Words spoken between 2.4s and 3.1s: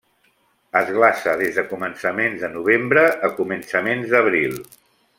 de novembre